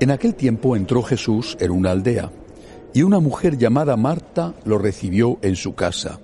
En 0.00 0.10
aquel 0.10 0.34
tiempo 0.34 0.76
entró 0.76 1.02
Jesús 1.02 1.58
en 1.60 1.70
una 1.70 1.90
aldea, 1.90 2.32
y 2.94 3.02
una 3.02 3.20
mujer 3.20 3.58
llamada 3.58 3.98
Marta 3.98 4.54
lo 4.64 4.78
recibió 4.78 5.38
en 5.42 5.56
su 5.56 5.74
casa. 5.74 6.20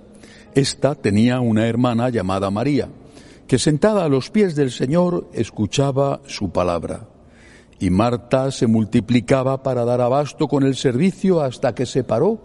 Esta 0.55 0.95
tenía 0.95 1.41
una 1.41 1.67
hermana 1.67 2.09
llamada 2.09 2.51
María, 2.51 2.89
que 3.47 3.59
sentada 3.59 4.07
a 4.07 4.09
los 4.09 4.31
pies 4.31 4.57
del 4.57 4.71
Señor 4.71 5.29
escuchaba 5.35 6.23
su 6.27 6.53
palabra. 6.53 7.07
Y 7.79 7.91
Marta 7.91 8.51
se 8.51 8.67
multiplicaba 8.67 9.63
para 9.63 9.85
dar 9.85 10.01
abasto 10.01 10.49
con 10.49 10.63
el 10.63 10.75
servicio 10.75 11.43
hasta 11.43 11.75
que 11.75 11.85
se 11.85 12.03
paró 12.03 12.41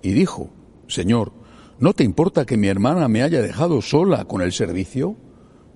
y 0.00 0.12
dijo, 0.12 0.50
Señor, 0.86 1.32
¿no 1.80 1.92
te 1.92 2.04
importa 2.04 2.46
que 2.46 2.56
mi 2.56 2.68
hermana 2.68 3.08
me 3.08 3.24
haya 3.24 3.42
dejado 3.42 3.82
sola 3.82 4.26
con 4.26 4.42
el 4.42 4.52
servicio? 4.52 5.16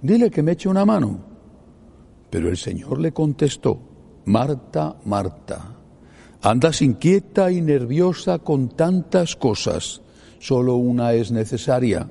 Dile 0.00 0.30
que 0.30 0.44
me 0.44 0.52
eche 0.52 0.68
una 0.68 0.84
mano. 0.84 1.24
Pero 2.30 2.48
el 2.48 2.56
Señor 2.56 3.00
le 3.00 3.12
contestó, 3.12 3.91
Marta, 4.24 4.96
Marta, 5.04 5.76
andas 6.42 6.80
inquieta 6.80 7.50
y 7.50 7.60
nerviosa 7.60 8.38
con 8.38 8.68
tantas 8.68 9.34
cosas, 9.34 10.00
solo 10.38 10.76
una 10.76 11.12
es 11.12 11.32
necesaria. 11.32 12.10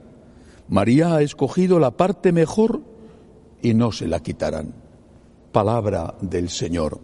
María 0.67 1.16
ha 1.16 1.22
escogido 1.22 1.80
la 1.80 1.92
parte 1.92 2.32
mejor 2.32 2.82
y 3.62 3.73
no 3.73 3.92
se 3.92 4.08
la 4.08 4.22
quitarán. 4.22 4.73
Palabra 5.52 6.16
del 6.22 6.50
Señor. 6.50 7.00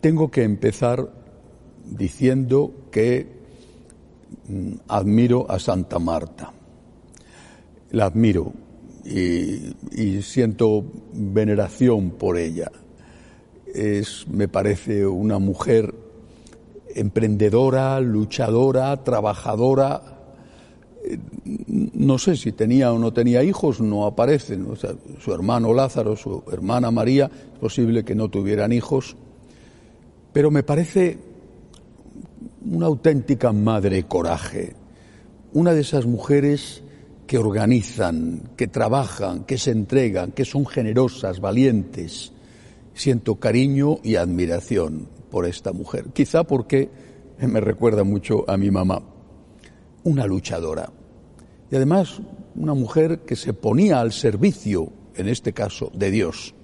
Tengo 0.00 0.30
que 0.30 0.44
empezar 0.44 1.10
diciendo 1.84 2.72
que 2.90 3.26
mm, 4.48 4.72
admiro 4.88 5.50
a 5.50 5.58
Santa 5.58 5.98
Marta. 5.98 6.52
La 7.90 8.06
admiro 8.06 8.52
y, 9.06 9.74
y 9.92 10.22
siento 10.22 10.84
veneración 11.12 12.10
por 12.10 12.36
ella. 12.38 12.70
Es, 13.72 14.26
me 14.28 14.48
parece, 14.48 15.06
una 15.06 15.38
mujer 15.38 15.94
emprendedora, 16.94 18.00
luchadora, 18.00 19.04
trabajadora. 19.04 20.02
Eh, 21.04 21.18
No 21.92 22.18
sé 22.18 22.36
si 22.36 22.52
tenía 22.52 22.92
o 22.92 22.98
no 22.98 23.12
tenía 23.12 23.42
hijos, 23.42 23.80
no 23.80 24.06
aparecen. 24.06 24.66
Su 25.20 25.32
hermano 25.32 25.72
Lázaro, 25.72 26.16
su 26.16 26.42
hermana 26.50 26.90
María, 26.90 27.30
es 27.52 27.58
posible 27.58 28.04
que 28.04 28.14
no 28.14 28.28
tuvieran 28.28 28.72
hijos. 28.72 29.16
Pero 30.32 30.50
me 30.50 30.62
parece 30.62 31.18
una 32.64 32.86
auténtica 32.86 33.52
madre 33.52 34.04
coraje, 34.04 34.74
una 35.52 35.72
de 35.72 35.82
esas 35.82 36.06
mujeres 36.06 36.82
que 37.26 37.38
organizan, 37.38 38.50
que 38.56 38.68
trabajan, 38.68 39.44
que 39.44 39.58
se 39.58 39.72
entregan, 39.72 40.32
que 40.32 40.44
son 40.44 40.66
generosas, 40.66 41.40
valientes. 41.40 42.32
Siento 42.94 43.36
cariño 43.36 43.98
y 44.02 44.16
admiración 44.16 45.08
por 45.30 45.46
esta 45.46 45.72
mujer, 45.72 46.06
quizá 46.12 46.44
porque 46.44 46.88
me 47.40 47.60
recuerda 47.60 48.04
mucho 48.04 48.48
a 48.48 48.56
mi 48.56 48.70
mamá, 48.70 49.02
una 50.04 50.26
luchadora. 50.26 50.90
Y 51.70 51.76
además 51.76 52.20
una 52.54 52.74
mujer 52.74 53.20
que 53.20 53.36
se 53.36 53.52
ponía 53.52 54.00
al 54.00 54.12
servicio, 54.12 54.90
en 55.14 55.28
este 55.28 55.52
caso, 55.52 55.90
de 55.94 56.10
Dios. 56.10 56.54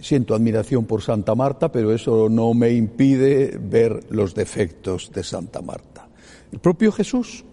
Siento 0.00 0.34
admiración 0.34 0.86
por 0.86 1.02
Santa 1.02 1.34
Marta, 1.34 1.70
pero 1.70 1.92
eso 1.92 2.28
no 2.28 2.54
me 2.54 2.72
impide 2.72 3.58
ver 3.60 4.00
los 4.10 4.34
defectos 4.34 5.12
de 5.12 5.22
Santa 5.22 5.60
Marta. 5.60 6.08
El 6.50 6.58
propio 6.58 6.90
Jesús, 6.90 7.44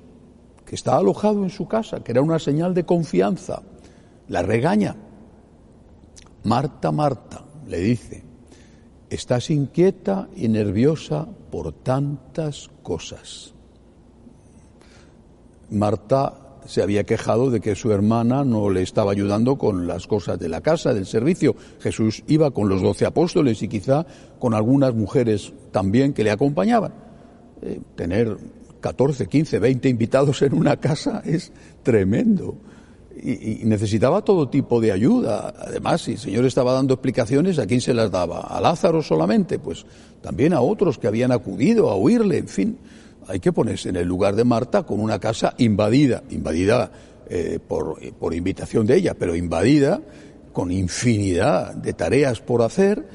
que 0.68 0.76
está 0.76 0.98
alojado 0.98 1.44
en 1.44 1.50
su 1.50 1.66
casa, 1.66 2.04
que 2.04 2.12
era 2.12 2.22
una 2.22 2.40
señal 2.40 2.74
de 2.74 2.86
confianza, 2.86 3.64
la 4.28 4.42
regaña. 4.42 4.98
Marta, 6.44 6.92
Marta, 6.92 7.46
le 7.66 7.80
dice, 7.80 8.26
estás 9.10 9.50
inquieta 9.50 10.28
y 10.36 10.50
nerviosa 10.50 11.26
por 11.50 11.72
tantas 11.72 12.70
cosas. 12.84 13.54
Marta 15.70 16.60
se 16.66 16.82
había 16.82 17.06
quejado 17.06 17.50
de 17.50 17.62
que 17.62 17.76
su 17.76 17.94
hermana 17.94 18.44
no 18.44 18.70
le 18.70 18.82
estaba 18.82 19.14
ayudando 19.14 19.58
con 19.58 19.88
las 19.88 20.06
cosas 20.06 20.38
de 20.38 20.50
la 20.50 20.60
casa, 20.60 20.94
del 20.94 21.06
servicio. 21.06 21.56
Jesús 21.80 22.26
iba 22.28 22.52
con 22.52 22.68
los 22.68 22.82
doce 22.82 23.06
apóstoles 23.06 23.64
y 23.64 23.70
quizá 23.70 24.06
con 24.38 24.54
algunas 24.54 24.94
mujeres 24.94 25.54
también 25.72 26.14
que 26.14 26.26
le 26.26 26.32
acompañaban. 26.32 26.94
Eh, 27.62 27.80
tener 27.96 28.38
14, 28.80 29.28
15, 29.28 29.60
20 29.60 29.90
invitados 29.90 30.42
en 30.42 30.54
una 30.54 30.78
casa 30.78 31.22
es 31.26 31.52
tremendo. 31.84 32.58
Y, 33.16 33.62
necesitaba 33.66 34.22
todo 34.22 34.50
tipo 34.50 34.80
de 34.80 34.92
ayuda. 34.92 35.54
Además, 35.60 36.02
si 36.02 36.12
el 36.14 36.18
Señor 36.20 36.46
estaba 36.46 36.74
dando 36.74 36.94
explicaciones, 36.94 37.58
¿a 37.58 37.66
quién 37.66 37.82
se 37.82 37.94
las 37.94 38.12
daba? 38.12 38.42
¿A 38.42 38.62
Lázaro 38.62 39.02
solamente? 39.02 39.58
Pues 39.58 39.86
también 40.22 40.54
a 40.54 40.62
otros 40.62 40.98
que 40.98 41.08
habían 41.08 41.32
acudido 41.32 41.90
a 41.90 41.96
oírle, 41.96 42.38
en 42.38 42.48
fin. 42.48 42.78
Hay 43.28 43.40
que 43.40 43.52
ponerse 43.52 43.90
en 43.90 43.98
el 43.98 44.08
lugar 44.08 44.36
de 44.36 44.44
Marta 44.44 44.84
con 44.84 45.00
una 45.00 45.20
casa 45.20 45.54
invadida, 45.58 46.24
invadida 46.30 46.92
eh, 47.30 47.60
por, 47.66 48.00
por 48.14 48.34
invitación 48.34 48.86
de 48.86 48.98
ella, 48.98 49.16
pero 49.18 49.36
invadida 49.36 50.00
con 50.54 50.72
infinidad 50.72 51.76
de 51.76 51.94
tareas 51.94 52.40
por 52.40 52.62
hacer 52.62 53.06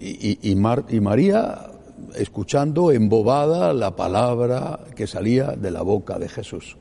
y, 0.00 0.38
y, 0.50 0.54
Mar, 0.54 0.84
y 0.88 1.00
María 1.00 1.70
escuchando 2.16 2.92
embobada 2.92 3.72
la 3.72 3.96
palabra 3.96 4.80
que 4.94 5.06
salía 5.06 5.52
de 5.52 5.70
la 5.70 5.82
boca 5.82 6.18
de 6.18 6.28
Jesús. 6.28 6.76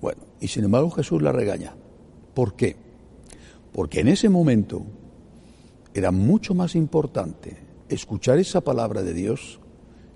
Bueno, 0.00 0.22
y 0.40 0.48
sin 0.48 0.64
embargo 0.64 0.90
Jesús 0.90 1.22
la 1.22 1.32
regaña. 1.32 1.74
¿Por 2.34 2.54
qué? 2.54 2.76
Porque 3.72 4.00
en 4.00 4.08
ese 4.08 4.28
momento 4.28 4.82
era 5.94 6.10
mucho 6.10 6.54
más 6.54 6.74
importante 6.74 7.56
escuchar 7.88 8.38
esa 8.38 8.60
palabra 8.60 9.02
de 9.02 9.14
Dios 9.14 9.60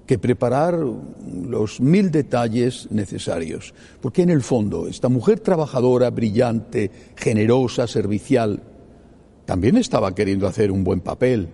que 0.06 0.18
preparar 0.18 0.78
los 0.78 1.80
mil 1.80 2.10
detalles 2.10 2.90
necesarios. 2.90 3.74
Porque 4.00 4.22
en 4.22 4.30
el 4.30 4.42
fondo, 4.42 4.88
esta 4.88 5.10
mujer 5.10 5.40
trabajadora, 5.40 6.08
brillante, 6.10 6.90
generosa, 7.14 7.86
servicial, 7.86 8.62
también 9.44 9.76
estaba 9.76 10.14
queriendo 10.14 10.46
hacer 10.46 10.72
un 10.72 10.82
buen 10.82 11.00
papel. 11.00 11.48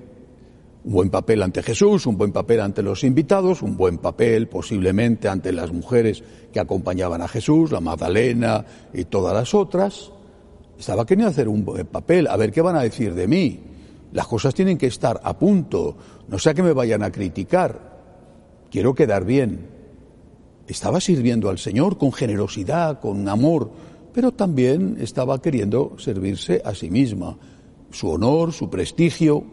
Un 0.84 0.92
buen 0.92 1.10
papel 1.10 1.42
ante 1.42 1.62
Jesús, 1.62 2.06
un 2.06 2.16
buen 2.16 2.32
papel 2.32 2.60
ante 2.60 2.82
los 2.82 3.04
invitados, 3.04 3.62
un 3.62 3.76
buen 3.76 3.98
papel 3.98 4.48
posiblemente 4.48 5.28
ante 5.28 5.52
las 5.52 5.72
mujeres 5.72 6.22
que 6.52 6.60
acompañaban 6.60 7.22
a 7.22 7.28
Jesús, 7.28 7.72
la 7.72 7.80
Magdalena 7.80 8.64
y 8.92 9.04
todas 9.04 9.34
las 9.34 9.54
otras. 9.54 10.12
Estaba 10.78 11.06
queriendo 11.06 11.30
hacer 11.30 11.48
un 11.48 11.64
buen 11.64 11.86
papel, 11.86 12.26
a 12.26 12.36
ver 12.36 12.52
qué 12.52 12.60
van 12.60 12.76
a 12.76 12.82
decir 12.82 13.14
de 13.14 13.26
mí. 13.26 13.60
Las 14.12 14.26
cosas 14.26 14.54
tienen 14.54 14.78
que 14.78 14.86
estar 14.86 15.20
a 15.24 15.38
punto, 15.38 15.96
no 16.28 16.38
sea 16.38 16.54
que 16.54 16.62
me 16.62 16.72
vayan 16.72 17.02
a 17.02 17.10
criticar 17.10 17.94
quiero 18.74 18.92
quedar 18.92 19.24
bien. 19.24 19.68
Estaba 20.66 21.00
sirviendo 21.00 21.48
al 21.48 21.58
Señor 21.58 21.96
con 21.96 22.12
generosidad, 22.12 22.98
con 22.98 23.28
amor, 23.28 23.70
pero 24.12 24.32
también 24.32 24.96
estaba 24.98 25.40
queriendo 25.40 25.94
servirse 25.96 26.60
a 26.64 26.74
sí 26.74 26.90
misma. 26.90 27.38
Su 27.92 28.08
honor, 28.08 28.52
su 28.52 28.68
prestigio, 28.68 29.44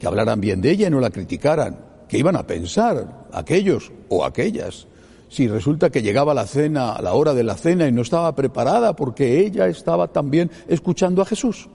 que 0.00 0.06
hablaran 0.06 0.40
bien 0.40 0.62
de 0.62 0.70
ella 0.70 0.88
y 0.88 0.90
no 0.90 0.98
la 0.98 1.10
criticaran. 1.10 1.78
¿Qué 2.08 2.16
iban 2.16 2.34
a 2.34 2.46
pensar 2.46 3.28
aquellos 3.32 3.92
o 4.08 4.24
aquellas? 4.24 4.88
Si 5.28 5.46
resulta 5.46 5.90
que 5.90 6.02
llegaba 6.02 6.32
la 6.32 6.46
cena, 6.46 6.94
a 6.94 7.02
la 7.02 7.12
hora 7.12 7.34
de 7.34 7.44
la 7.44 7.54
cena 7.54 7.86
y 7.86 7.92
no 7.92 8.00
estaba 8.00 8.34
preparada 8.34 8.96
porque 8.96 9.40
ella 9.40 9.68
estaba 9.68 10.08
también 10.08 10.50
escuchando 10.66 11.20
a 11.20 11.26
Jesús. 11.26 11.68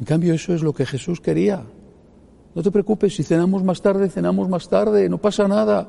En 0.00 0.06
cambio, 0.06 0.32
eso 0.32 0.54
es 0.54 0.62
lo 0.62 0.72
que 0.72 0.86
Jesús 0.86 1.20
quería. 1.20 1.62
No 2.54 2.62
te 2.62 2.70
preocupes, 2.70 3.14
si 3.14 3.22
cenamos 3.22 3.62
más 3.62 3.82
tarde, 3.82 4.08
cenamos 4.08 4.48
más 4.48 4.66
tarde, 4.70 5.10
no 5.10 5.18
pasa 5.18 5.46
nada. 5.46 5.86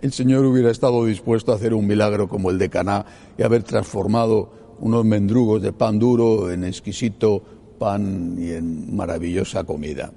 El 0.00 0.12
Señor 0.12 0.44
hubiera 0.44 0.70
estado 0.70 1.04
dispuesto 1.04 1.50
a 1.50 1.56
hacer 1.56 1.74
un 1.74 1.88
milagro 1.88 2.28
como 2.28 2.50
el 2.50 2.58
de 2.58 2.70
Caná 2.70 3.04
y 3.36 3.42
haber 3.42 3.64
transformado 3.64 4.50
unos 4.78 5.04
mendrugos 5.04 5.60
de 5.60 5.72
pan 5.72 5.98
duro 5.98 6.50
en 6.52 6.62
exquisito 6.62 7.42
pan 7.82 8.36
y 8.38 8.52
en 8.52 8.94
maravillosa 8.94 9.64
comida. 9.64 10.12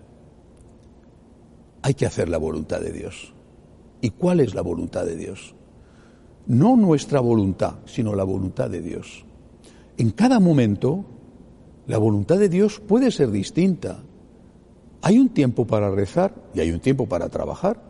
Hay 1.81 1.95
que 1.95 2.06
hacer 2.06 2.29
la 2.29 2.38
voluntad 2.38 2.79
de 2.79 2.91
Dios. 2.91 3.33
¿Y 4.01 4.12
cuál 4.12 4.39
es 4.39 4.53
la 4.53 4.62
voluntad 4.62 5.03
de 5.03 5.15
Dios? 5.15 5.56
No 6.45 6.75
nuestra 6.75 7.21
voluntad, 7.21 7.77
sino 7.85 8.13
la 8.13 8.23
voluntad 8.23 8.69
de 8.69 8.81
Dios. 8.81 9.25
En 9.97 10.12
cada 10.12 10.39
momento, 10.39 11.06
la 11.88 11.97
voluntad 11.97 12.38
de 12.38 12.50
Dios 12.50 12.79
puede 12.79 13.09
ser 13.09 13.31
distinta. 13.31 13.97
Hay 15.01 15.17
un 15.17 15.29
tiempo 15.29 15.65
para 15.65 15.89
rezar 15.89 16.35
y 16.53 16.59
hay 16.59 16.69
un 16.69 16.81
tiempo 16.81 17.07
para 17.07 17.29
trabajar. 17.29 17.81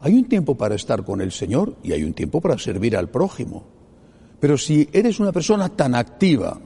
Hay 0.00 0.14
un 0.14 0.24
tiempo 0.24 0.54
para 0.54 0.76
estar 0.76 1.04
con 1.04 1.20
el 1.20 1.30
Señor 1.30 1.76
y 1.82 1.92
hay 1.92 2.04
un 2.04 2.14
tiempo 2.14 2.40
para 2.40 2.56
servir 2.56 2.96
al 2.96 3.10
prójimo. 3.10 3.64
Pero 4.40 4.56
si 4.56 4.88
eres 4.94 5.20
una 5.20 5.32
persona 5.32 5.68
tan 5.68 5.94
activa, 5.94 6.58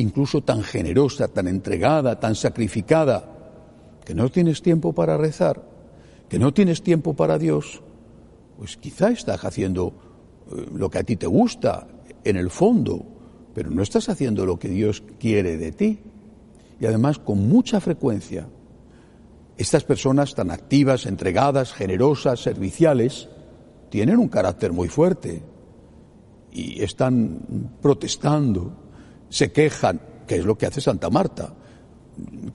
incluso 0.00 0.42
tan 0.42 0.62
generosa, 0.62 1.28
tan 1.28 1.46
entregada, 1.46 2.18
tan 2.18 2.34
sacrificada, 2.34 3.24
que 4.04 4.14
no 4.14 4.30
tienes 4.30 4.62
tiempo 4.62 4.92
para 4.92 5.16
rezar, 5.16 5.62
que 6.28 6.38
no 6.38 6.52
tienes 6.52 6.82
tiempo 6.82 7.14
para 7.14 7.38
Dios, 7.38 7.82
pues 8.58 8.76
quizá 8.76 9.10
estás 9.10 9.44
haciendo 9.44 9.92
eh, 10.50 10.66
lo 10.74 10.90
que 10.90 10.98
a 10.98 11.04
ti 11.04 11.16
te 11.16 11.26
gusta 11.26 11.86
en 12.24 12.36
el 12.36 12.50
fondo, 12.50 13.04
pero 13.54 13.70
no 13.70 13.82
estás 13.82 14.08
haciendo 14.08 14.46
lo 14.46 14.58
que 14.58 14.68
Dios 14.68 15.02
quiere 15.18 15.56
de 15.56 15.72
ti. 15.72 15.98
Y 16.80 16.86
además, 16.86 17.18
con 17.18 17.48
mucha 17.48 17.80
frecuencia, 17.80 18.48
estas 19.56 19.84
personas 19.84 20.34
tan 20.34 20.50
activas, 20.50 21.04
entregadas, 21.04 21.72
generosas, 21.72 22.40
serviciales, 22.40 23.28
tienen 23.90 24.18
un 24.18 24.28
carácter 24.28 24.72
muy 24.72 24.88
fuerte 24.88 25.42
y 26.52 26.82
están 26.82 27.70
protestando, 27.82 28.72
se 29.30 29.52
quejan, 29.52 30.00
que 30.26 30.36
es 30.36 30.44
lo 30.44 30.58
que 30.58 30.66
hace 30.66 30.82
Santa 30.82 31.08
Marta. 31.08 31.54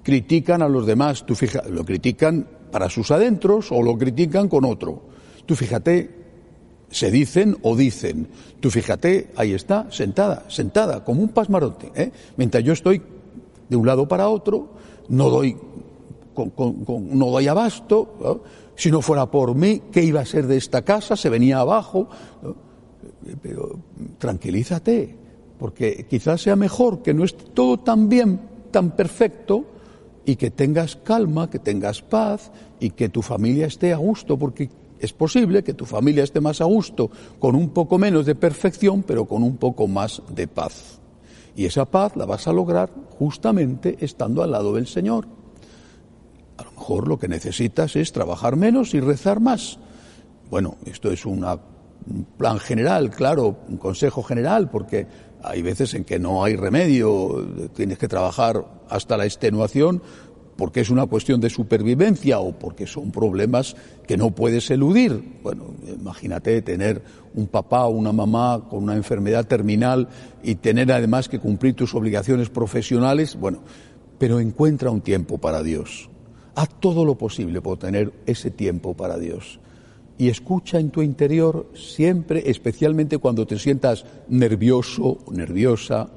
Critican 0.03 0.61
a 0.61 0.69
los 0.69 0.85
demás, 0.85 1.25
tú 1.25 1.33
fija, 1.33 1.63
lo 1.67 1.83
critican 1.83 2.47
para 2.71 2.89
sus 2.89 3.09
adentros 3.09 3.71
o 3.71 3.81
lo 3.81 3.97
critican 3.97 4.47
con 4.47 4.65
otro. 4.65 5.01
Tú 5.45 5.55
fíjate, 5.55 6.25
se 6.89 7.09
dicen 7.09 7.57
o 7.63 7.75
dicen. 7.75 8.27
Tú 8.59 8.69
fíjate, 8.69 9.31
ahí 9.35 9.53
está, 9.53 9.87
sentada, 9.89 10.45
sentada, 10.49 11.03
como 11.03 11.21
un 11.21 11.29
pasmarote. 11.29 11.91
¿eh? 11.95 12.11
Mientras 12.37 12.63
yo 12.63 12.73
estoy 12.73 13.01
de 13.67 13.75
un 13.75 13.87
lado 13.87 14.07
para 14.07 14.29
otro, 14.29 14.73
no 15.09 15.29
doy, 15.29 15.57
no 16.35 17.25
doy 17.31 17.47
abasto. 17.47 18.43
Si 18.75 18.91
no 18.91 19.01
fuera 19.01 19.31
por 19.31 19.55
mí, 19.55 19.83
¿qué 19.91 20.03
iba 20.03 20.19
a 20.19 20.25
ser 20.25 20.47
de 20.47 20.57
esta 20.57 20.83
casa? 20.83 21.15
Se 21.15 21.29
venía 21.29 21.59
abajo. 21.59 22.09
Pero 23.41 23.79
tranquilízate, 24.17 25.24
porque 25.57 26.05
quizás 26.09 26.41
sea 26.41 26.55
mejor 26.55 27.01
que 27.01 27.13
no 27.13 27.23
esté 27.23 27.45
todo 27.53 27.77
tan 27.79 28.09
bien, 28.09 28.39
tan 28.71 28.91
perfecto, 28.91 29.65
y 30.25 30.35
que 30.35 30.51
tengas 30.51 30.95
calma, 30.95 31.49
que 31.49 31.59
tengas 31.59 32.01
paz 32.01 32.51
y 32.79 32.89
que 32.89 33.09
tu 33.09 33.21
familia 33.21 33.67
esté 33.67 33.93
a 33.93 33.97
gusto, 33.97 34.37
porque 34.37 34.69
es 34.99 35.13
posible 35.13 35.63
que 35.63 35.73
tu 35.73 35.85
familia 35.85 36.23
esté 36.23 36.41
más 36.41 36.61
a 36.61 36.65
gusto 36.65 37.11
con 37.39 37.55
un 37.55 37.69
poco 37.69 37.97
menos 37.97 38.25
de 38.25 38.35
perfección, 38.35 39.03
pero 39.03 39.25
con 39.25 39.43
un 39.43 39.57
poco 39.57 39.87
más 39.87 40.21
de 40.29 40.47
paz. 40.47 40.99
Y 41.55 41.65
esa 41.65 41.85
paz 41.85 42.15
la 42.15 42.25
vas 42.25 42.47
a 42.47 42.53
lograr 42.53 42.89
justamente 43.17 43.97
estando 44.01 44.43
al 44.43 44.51
lado 44.51 44.73
del 44.73 44.87
Señor. 44.87 45.27
A 46.57 46.63
lo 46.63 46.71
mejor 46.71 47.07
lo 47.07 47.19
que 47.19 47.27
necesitas 47.27 47.95
es 47.95 48.11
trabajar 48.11 48.55
menos 48.55 48.93
y 48.93 48.99
rezar 48.99 49.39
más. 49.39 49.77
Bueno, 50.49 50.77
esto 50.85 51.11
es 51.11 51.25
un 51.25 51.45
plan 52.37 52.59
general, 52.59 53.09
claro, 53.09 53.57
un 53.67 53.77
consejo 53.77 54.23
general, 54.23 54.69
porque 54.69 55.07
hay 55.45 55.61
veces 55.61 55.93
en 55.93 56.03
que 56.03 56.19
no 56.19 56.43
hay 56.43 56.55
remedio, 56.55 57.47
tienes 57.75 57.97
que 57.97 58.07
trabajar 58.07 58.65
hasta 58.89 59.17
la 59.17 59.25
extenuación 59.25 60.01
porque 60.55 60.81
es 60.81 60.89
una 60.89 61.05
cuestión 61.05 61.41
de 61.41 61.49
supervivencia 61.49 62.39
o 62.39 62.53
porque 62.53 62.87
son 62.87 63.11
problemas 63.11 63.75
que 64.07 64.17
no 64.17 64.31
puedes 64.31 64.69
eludir. 64.71 65.39
Bueno, 65.43 65.65
imagínate 65.87 66.61
tener 66.61 67.01
un 67.33 67.47
papá 67.47 67.85
o 67.85 67.89
una 67.89 68.13
mamá 68.13 68.65
con 68.69 68.83
una 68.83 68.95
enfermedad 68.95 69.45
terminal 69.45 70.07
y 70.43 70.55
tener 70.55 70.91
además 70.91 71.27
que 71.27 71.39
cumplir 71.39 71.75
tus 71.75 71.93
obligaciones 71.93 72.49
profesionales. 72.49 73.35
Bueno, 73.37 73.59
pero 74.17 74.39
encuentra 74.39 74.91
un 74.91 75.01
tiempo 75.01 75.37
para 75.37 75.61
Dios. 75.61 76.09
Haz 76.55 76.69
todo 76.79 77.03
lo 77.03 77.15
posible 77.17 77.61
por 77.61 77.77
tener 77.77 78.13
ese 78.25 78.49
tiempo 78.49 78.93
para 78.93 79.17
Dios. 79.17 79.59
Y 80.17 80.29
escucha 80.29 80.79
en 80.79 80.91
tu 80.91 81.01
interior 81.01 81.69
siempre, 81.75 82.43
especialmente 82.49 83.17
cuando 83.17 83.45
te 83.45 83.59
sientas 83.59 84.05
nervioso, 84.29 85.19
nerviosa, 85.31 86.09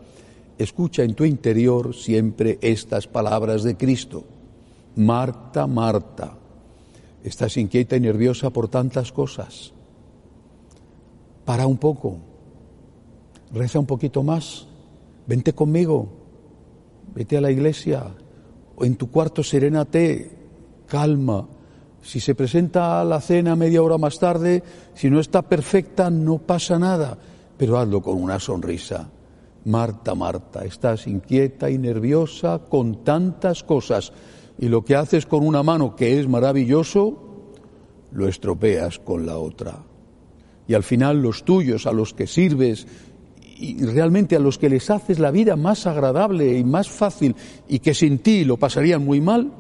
escucha 0.56 1.03
en 1.03 1.15
tu 1.15 1.25
interior 1.25 1.95
siempre 1.95 2.59
estas 2.61 3.06
palabras 3.06 3.62
de 3.62 3.77
Cristo. 3.77 4.25
Marta, 4.97 5.67
Marta, 5.67 6.37
estás 7.25 7.56
inquieta 7.56 7.97
y 7.97 8.00
nerviosa 8.00 8.50
por 8.50 8.69
tantas 8.69 9.12
cosas. 9.12 9.73
Para 11.45 11.67
un 11.67 11.79
poco, 11.79 12.19
reza 13.53 13.79
un 13.79 13.87
poquito 13.87 14.23
más, 14.23 14.67
vente 15.27 15.53
conmigo, 15.53 16.09
vete 17.15 17.37
a 17.37 17.41
la 17.41 17.50
iglesia, 17.50 18.05
o 18.77 18.85
en 18.85 18.97
tu 18.97 19.11
cuarto 19.11 19.43
serénate, 19.43 20.31
calma. 20.87 21.47
Si 22.03 22.21
se 22.21 22.35
presenta 22.35 23.05
la 23.05 23.21
cena 23.21 23.56
media 23.56 23.83
hora 23.83 23.99
más 23.99 24.19
tarde, 24.19 24.62
si 24.95 25.11
no 25.11 25.21
está 25.21 25.43
perfecta, 25.43 26.11
no 26.11 26.39
pasa 26.39 26.79
nada, 26.79 27.19
pero 27.56 27.79
hazlo 27.79 28.00
con 28.00 28.23
una 28.23 28.39
sonrisa 28.39 29.11
Marta, 29.69 30.15
Marta, 30.15 30.65
estás 30.65 31.06
inquieta 31.06 31.69
y 31.71 31.77
nerviosa 31.77 32.61
con 32.71 33.05
tantas 33.05 33.62
cosas 33.62 34.12
y 34.59 34.69
lo 34.69 34.83
que 34.83 34.97
haces 34.97 35.27
con 35.27 35.47
una 35.47 35.62
mano 35.62 35.95
que 35.95 36.19
es 36.19 36.27
maravilloso, 36.27 37.53
lo 38.12 38.29
estropeas 38.29 38.99
con 38.99 39.27
la 39.27 39.37
otra. 39.37 39.85
Y 40.67 40.75
al 40.75 40.83
final 40.83 41.21
los 41.21 41.45
tuyos 41.45 41.87
a 41.87 41.93
los 41.93 42.15
que 42.15 42.27
sirves 42.27 42.87
y 43.59 43.85
realmente 43.85 44.37
a 44.37 44.41
los 44.41 44.56
que 44.56 44.71
les 44.71 44.89
haces 44.89 45.19
la 45.19 45.31
vida 45.31 45.55
más 45.56 45.87
agradable 45.87 46.56
y 46.56 46.65
más 46.65 46.89
fácil 46.89 47.37
y 47.69 47.81
que 47.81 47.93
sin 47.93 48.21
ti 48.21 48.45
lo 48.45 48.56
pasarían 48.56 49.05
muy 49.05 49.21
mal, 49.21 49.53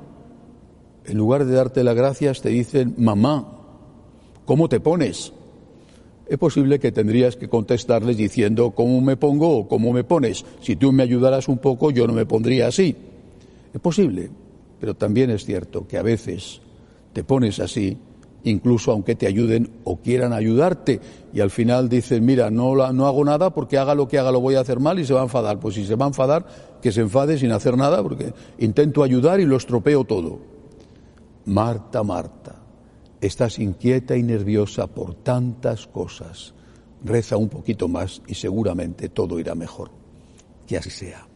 en 1.08 1.16
lugar 1.18 1.44
de 1.44 1.54
darte 1.54 1.82
las 1.82 1.96
gracias 1.96 2.40
te 2.42 2.50
dicen, 2.50 2.94
mamá, 2.98 3.46
¿cómo 4.44 4.68
te 4.68 4.80
pones? 4.80 5.32
es 6.28 6.36
posible 6.36 6.78
que 6.78 6.92
tendrías 6.92 7.36
que 7.36 7.48
contestarles 7.48 8.16
diciendo 8.16 8.72
cómo 8.72 9.00
me 9.00 9.16
pongo 9.16 9.56
o 9.56 9.68
cómo 9.68 9.92
me 9.92 10.04
pones. 10.04 10.44
Si 10.60 10.76
tú 10.76 10.92
me 10.92 11.02
ayudaras 11.02 11.48
un 11.48 11.58
poco, 11.58 11.90
yo 11.90 12.06
no 12.06 12.12
me 12.12 12.26
pondría 12.26 12.66
así. 12.66 12.94
Es 13.72 13.80
posible, 13.80 14.28
pero 14.78 14.94
también 14.94 15.30
es 15.30 15.44
cierto 15.44 15.86
que 15.88 15.96
a 15.96 16.02
veces 16.02 16.60
te 17.14 17.24
pones 17.24 17.60
así, 17.60 17.96
incluso 18.44 18.92
aunque 18.92 19.14
te 19.14 19.26
ayuden 19.26 19.70
o 19.84 19.96
quieran 19.96 20.34
ayudarte, 20.34 21.00
y 21.32 21.40
al 21.40 21.50
final 21.50 21.88
dices, 21.88 22.20
mira, 22.20 22.50
no, 22.50 22.92
no 22.92 23.06
hago 23.06 23.24
nada 23.24 23.50
porque 23.54 23.78
haga 23.78 23.94
lo 23.94 24.06
que 24.06 24.18
haga 24.18 24.30
lo 24.30 24.40
voy 24.40 24.56
a 24.56 24.60
hacer 24.60 24.80
mal 24.80 24.98
y 24.98 25.06
se 25.06 25.14
va 25.14 25.20
a 25.20 25.24
enfadar. 25.24 25.58
Pues 25.58 25.76
si 25.76 25.86
se 25.86 25.94
va 25.94 26.04
a 26.04 26.08
enfadar, 26.08 26.46
que 26.82 26.92
se 26.92 27.00
enfade 27.00 27.38
sin 27.38 27.52
hacer 27.52 27.76
nada 27.78 28.02
porque 28.02 28.34
intento 28.58 29.02
ayudar 29.02 29.40
y 29.40 29.46
lo 29.46 29.56
estropeo 29.56 30.04
todo. 30.04 30.57
Marta, 31.48 32.02
Marta 32.02 32.68
estás 33.20 33.58
inquieta 33.58 34.16
y 34.16 34.22
nerviosa 34.22 34.86
por 34.86 35.14
tantas 35.14 35.86
cosas. 35.86 36.54
Reza 37.04 37.36
un 37.36 37.48
poquito 37.48 37.88
más 37.88 38.22
y 38.26 38.34
seguramente 38.34 39.08
todo 39.08 39.38
irá 39.38 39.54
mejor. 39.54 39.90
Que 40.66 40.76
así 40.76 40.90
sea. 40.90 41.27